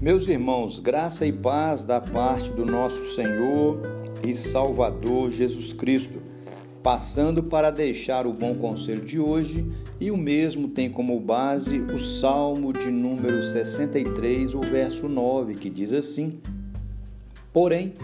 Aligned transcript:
Meus 0.00 0.28
irmãos, 0.28 0.78
graça 0.78 1.26
e 1.26 1.32
paz 1.32 1.82
da 1.82 2.02
parte 2.02 2.50
do 2.50 2.66
nosso 2.66 3.02
Senhor 3.14 3.80
e 4.22 4.34
Salvador 4.34 5.30
Jesus 5.30 5.72
Cristo, 5.72 6.20
passando 6.82 7.42
para 7.42 7.70
deixar 7.70 8.26
o 8.26 8.32
bom 8.32 8.54
conselho 8.56 9.02
de 9.02 9.18
hoje, 9.18 9.64
e 9.98 10.10
o 10.10 10.16
mesmo 10.16 10.68
tem 10.68 10.90
como 10.90 11.18
base 11.18 11.80
o 11.80 11.98
Salmo 11.98 12.74
de 12.74 12.90
número 12.90 13.42
63, 13.42 14.54
o 14.54 14.60
verso 14.60 15.08
9, 15.08 15.54
que 15.54 15.70
diz 15.70 15.94
assim: 15.94 16.40
Porém, 17.50 17.94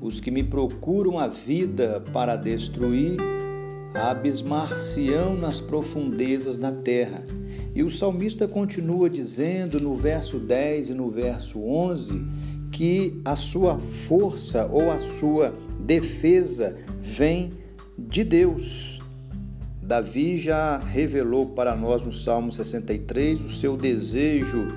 os 0.00 0.20
que 0.20 0.30
me 0.30 0.42
procuram 0.42 1.18
a 1.18 1.28
vida 1.28 2.02
para 2.14 2.34
destruir, 2.34 3.18
abismar-se-ão 3.94 5.36
nas 5.36 5.60
profundezas 5.60 6.56
da 6.56 6.72
terra. 6.72 7.24
E 7.74 7.82
o 7.82 7.90
salmista 7.90 8.48
continua 8.48 9.08
dizendo 9.08 9.80
no 9.80 9.94
verso 9.94 10.38
10 10.38 10.90
e 10.90 10.94
no 10.94 11.10
verso 11.10 11.60
11 11.60 12.22
que 12.72 13.20
a 13.24 13.36
sua 13.36 13.78
força 13.78 14.66
ou 14.66 14.90
a 14.90 14.98
sua 14.98 15.54
defesa 15.78 16.76
vem 17.00 17.52
de 17.98 18.24
Deus. 18.24 19.00
Davi 19.82 20.36
já 20.36 20.78
revelou 20.78 21.46
para 21.46 21.74
nós 21.74 22.04
no 22.04 22.12
Salmo 22.12 22.52
63 22.52 23.40
o 23.40 23.48
seu 23.48 23.76
desejo 23.76 24.68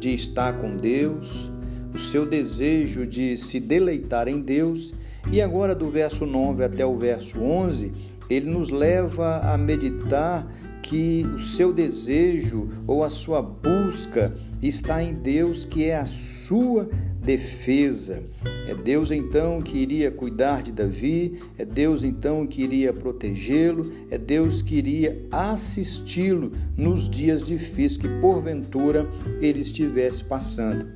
de 0.00 0.14
estar 0.14 0.58
com 0.58 0.76
Deus, 0.76 1.50
o 1.94 1.98
seu 1.98 2.24
desejo 2.24 3.06
de 3.06 3.36
se 3.36 3.60
deleitar 3.60 4.28
em 4.28 4.40
Deus, 4.40 4.92
e 5.30 5.40
agora 5.40 5.74
do 5.74 5.88
verso 5.88 6.26
9 6.26 6.64
até 6.64 6.84
o 6.84 6.96
verso 6.96 7.38
11, 7.38 7.92
ele 8.28 8.50
nos 8.50 8.70
leva 8.70 9.38
a 9.38 9.56
meditar 9.56 10.46
que 10.82 11.24
o 11.34 11.38
seu 11.38 11.72
desejo 11.72 12.68
ou 12.86 13.04
a 13.04 13.08
sua 13.08 13.40
busca 13.40 14.34
está 14.60 15.02
em 15.02 15.14
Deus, 15.14 15.64
que 15.64 15.84
é 15.84 15.96
a 15.96 16.06
sua 16.06 16.88
defesa. 17.22 18.22
É 18.66 18.74
Deus 18.74 19.10
então 19.10 19.60
que 19.60 19.78
iria 19.78 20.10
cuidar 20.10 20.62
de 20.62 20.72
Davi, 20.72 21.40
é 21.56 21.64
Deus 21.64 22.04
então 22.04 22.46
que 22.46 22.62
iria 22.62 22.92
protegê-lo, 22.92 23.92
é 24.10 24.18
Deus 24.18 24.60
que 24.60 24.74
iria 24.74 25.22
assisti-lo 25.30 26.52
nos 26.76 27.08
dias 27.08 27.46
difíceis 27.46 27.96
que 27.96 28.08
porventura 28.20 29.08
ele 29.40 29.60
estivesse 29.60 30.24
passando. 30.24 30.86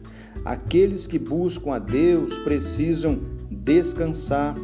Aqueles 0.45 1.07
que 1.07 1.19
buscam 1.19 1.73
a 1.73 1.79
Deus 1.79 2.37
precisam 2.39 3.21
descansar 3.51 4.55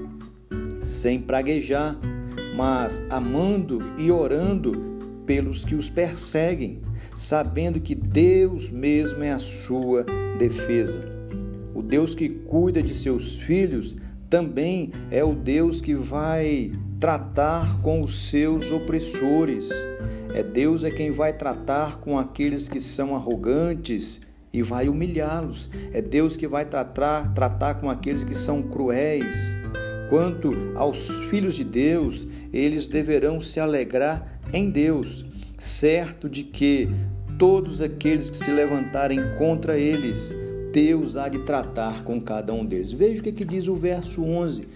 sem 0.83 1.21
praguejar, 1.21 1.99
mas 2.55 3.05
amando 3.11 3.81
e 3.99 4.11
orando 4.11 4.93
pelos 5.27 5.65
que 5.65 5.75
os 5.75 5.89
perseguem, 5.89 6.81
sabendo 7.15 7.81
que 7.81 7.95
Deus 7.95 8.71
mesmo 8.71 9.23
é 9.23 9.33
a 9.33 9.39
sua 9.39 10.05
defesa. 10.39 11.01
O 11.75 11.83
Deus 11.83 12.15
que 12.15 12.29
cuida 12.29 12.83
de 12.83 12.95
seus 12.95 13.39
filhos 13.39 13.97
também 14.29 14.93
é 15.11 15.23
o 15.23 15.35
Deus 15.35 15.81
que 15.81 15.95
vai 15.95 16.73
tratar 16.99 17.81
com 17.81 18.01
os 18.03 18.31
seus 18.31 18.71
opressores. 18.71 19.71
É 20.35 20.43
Deus 20.43 20.85
é 20.85 20.91
quem 20.91 21.11
vai 21.11 21.33
tratar 21.33 21.99
com 21.99 22.19
aqueles 22.19 22.69
que 22.69 22.81
são 22.81 23.15
arrogantes 23.15 24.21
e 24.53 24.63
vai 24.63 24.89
humilhá-los. 24.89 25.69
É 25.93 26.01
Deus 26.01 26.37
que 26.37 26.47
vai 26.47 26.65
tratar, 26.65 27.33
tratar 27.35 27.75
com 27.75 27.91
aqueles 27.91 28.23
que 28.23 28.35
são 28.35 28.63
cruéis. 28.63 29.57
Quanto 30.09 30.53
aos 30.75 31.09
filhos 31.31 31.55
de 31.55 31.65
Deus, 31.65 32.27
eles 32.53 32.87
deverão 32.87 33.41
se 33.41 33.59
alegrar 33.59 34.41
em 34.53 34.71
Deus, 34.71 35.25
certo 35.59 36.29
de 36.29 36.45
que 36.45 36.89
todos 37.39 37.81
aqueles 37.81 38.31
que 38.31 38.37
se 38.37 38.51
levantarem 38.51 39.19
contra 39.39 39.79
eles, 39.79 40.35
Deus 40.73 41.17
há 41.17 41.29
de 41.29 41.41
tratar 41.41 42.05
com 42.05 42.21
cada 42.21 42.53
um 42.53 42.65
deles. 42.65 42.93
Veja 42.93 43.21
o 43.21 43.25
que, 43.25 43.33
que 43.33 43.45
diz 43.45 43.69
o 43.69 43.75
verso 43.75 44.23
11: 44.23 44.69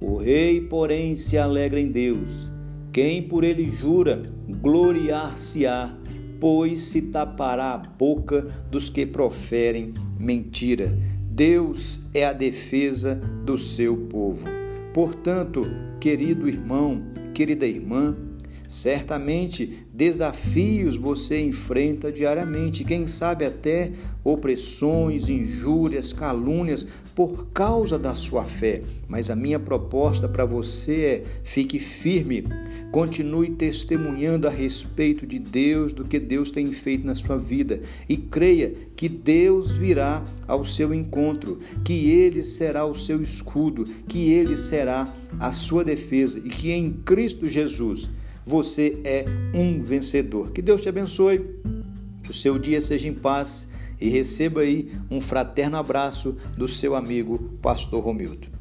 O 0.00 0.16
rei, 0.16 0.60
porém, 0.60 1.14
se 1.14 1.36
alegra 1.36 1.80
em 1.80 1.90
Deus. 1.90 2.50
Quem 2.92 3.22
por 3.22 3.42
ele 3.44 3.70
jura, 3.70 4.22
gloriar-se-á, 4.48 5.96
pois 6.40 6.82
se 6.82 7.02
tapará 7.02 7.74
a 7.74 7.78
boca 7.78 8.42
dos 8.70 8.88
que 8.88 9.04
proferem 9.04 9.92
mentira. 10.18 10.96
Deus 11.28 12.00
é 12.14 12.24
a 12.24 12.32
defesa 12.32 13.16
do 13.44 13.58
seu 13.58 13.96
povo. 13.96 14.63
Portanto, 14.94 15.66
querido 16.00 16.48
irmão, 16.48 17.02
querida 17.34 17.66
irmã, 17.66 18.16
Certamente 18.74 19.86
desafios 19.92 20.96
você 20.96 21.40
enfrenta 21.40 22.10
diariamente, 22.10 22.82
quem 22.82 23.06
sabe 23.06 23.44
até 23.44 23.92
opressões, 24.24 25.28
injúrias, 25.28 26.12
calúnias 26.12 26.86
por 27.14 27.48
causa 27.52 27.98
da 27.98 28.14
sua 28.14 28.44
fé. 28.44 28.82
Mas 29.06 29.30
a 29.30 29.36
minha 29.36 29.60
proposta 29.60 30.28
para 30.28 30.44
você 30.44 31.00
é: 31.04 31.24
fique 31.44 31.78
firme, 31.78 32.44
continue 32.94 33.50
testemunhando 33.50 34.46
a 34.46 34.50
respeito 34.52 35.26
de 35.26 35.40
Deus, 35.40 35.92
do 35.92 36.04
que 36.04 36.20
Deus 36.20 36.52
tem 36.52 36.72
feito 36.72 37.04
na 37.04 37.16
sua 37.16 37.36
vida 37.36 37.80
e 38.08 38.16
creia 38.16 38.72
que 38.94 39.08
Deus 39.08 39.72
virá 39.72 40.22
ao 40.46 40.64
seu 40.64 40.94
encontro, 40.94 41.58
que 41.84 42.08
Ele 42.08 42.40
será 42.40 42.86
o 42.86 42.94
seu 42.94 43.20
escudo, 43.20 43.82
que 44.06 44.32
Ele 44.32 44.56
será 44.56 45.12
a 45.40 45.50
sua 45.50 45.82
defesa 45.82 46.38
e 46.38 46.48
que 46.48 46.70
em 46.70 46.92
Cristo 46.92 47.48
Jesus 47.48 48.08
você 48.46 49.00
é 49.02 49.24
um 49.52 49.80
vencedor. 49.80 50.52
Que 50.52 50.62
Deus 50.62 50.80
te 50.80 50.88
abençoe, 50.88 51.44
que 52.22 52.30
o 52.30 52.32
seu 52.32 52.60
dia 52.60 52.80
seja 52.80 53.08
em 53.08 53.14
paz 53.14 53.66
e 54.00 54.08
receba 54.08 54.60
aí 54.60 54.92
um 55.10 55.20
fraterno 55.20 55.78
abraço 55.78 56.36
do 56.56 56.68
seu 56.68 56.94
amigo 56.94 57.58
Pastor 57.60 58.04
Romildo. 58.04 58.53